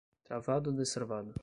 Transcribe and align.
Travado 0.23 0.71
ou 0.71 0.75
destravado? 0.75 1.35